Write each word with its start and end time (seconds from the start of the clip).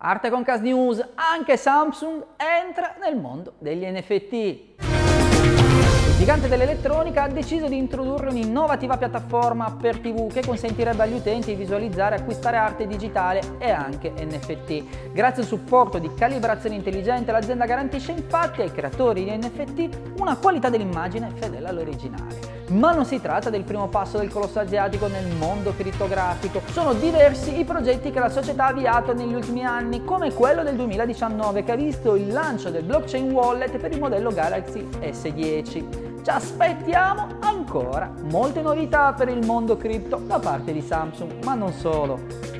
Arte 0.00 0.30
con 0.30 0.44
Cas 0.44 0.60
News, 0.60 1.04
anche 1.16 1.56
Samsung 1.56 2.24
entra 2.36 2.94
nel 3.00 3.16
mondo 3.16 3.54
degli 3.58 3.84
NFT. 3.84 4.32
Il 4.78 6.14
gigante 6.16 6.46
dell'elettronica 6.46 7.24
ha 7.24 7.28
deciso 7.28 7.66
di 7.66 7.76
introdurre 7.76 8.28
un'innovativa 8.28 8.96
piattaforma 8.96 9.72
per 9.72 9.98
TV 9.98 10.32
che 10.32 10.46
consentirebbe 10.46 11.02
agli 11.02 11.14
utenti 11.14 11.50
di 11.50 11.56
visualizzare 11.56 12.14
e 12.14 12.20
acquistare 12.20 12.58
arte 12.58 12.86
digitale 12.86 13.40
e 13.58 13.72
anche 13.72 14.12
NFT. 14.16 15.10
Grazie 15.12 15.42
al 15.42 15.48
supporto 15.48 15.98
di 15.98 16.14
calibrazione 16.14 16.76
intelligente 16.76 17.32
l'azienda 17.32 17.66
garantisce 17.66 18.12
infatti 18.12 18.62
ai 18.62 18.70
creatori 18.70 19.24
di 19.24 19.36
NFT 19.36 20.20
una 20.20 20.36
qualità 20.36 20.68
dell'immagine 20.68 21.32
fedele 21.34 21.66
all'originale. 21.66 22.57
Ma 22.68 22.92
non 22.92 23.06
si 23.06 23.20
tratta 23.20 23.48
del 23.50 23.64
primo 23.64 23.88
passo 23.88 24.18
del 24.18 24.30
colosso 24.30 24.60
asiatico 24.60 25.06
nel 25.06 25.26
mondo 25.36 25.74
crittografico. 25.74 26.60
Sono 26.70 26.92
diversi 26.92 27.58
i 27.58 27.64
progetti 27.64 28.10
che 28.10 28.20
la 28.20 28.28
società 28.28 28.66
ha 28.66 28.68
avviato 28.68 29.14
negli 29.14 29.32
ultimi 29.32 29.64
anni, 29.64 30.04
come 30.04 30.32
quello 30.34 30.62
del 30.62 30.76
2019 30.76 31.64
che 31.64 31.72
ha 31.72 31.76
visto 31.76 32.14
il 32.14 32.28
lancio 32.28 32.70
del 32.70 32.84
blockchain 32.84 33.30
wallet 33.30 33.78
per 33.78 33.92
il 33.92 33.98
modello 33.98 34.30
Galaxy 34.30 34.86
S10. 35.00 36.22
Ci 36.22 36.30
aspettiamo 36.30 37.38
ancora 37.40 38.12
molte 38.24 38.60
novità 38.60 39.14
per 39.14 39.28
il 39.28 39.46
mondo 39.46 39.76
cripto 39.76 40.20
da 40.22 40.38
parte 40.38 40.72
di 40.72 40.82
Samsung, 40.82 41.42
ma 41.44 41.54
non 41.54 41.72
solo. 41.72 42.57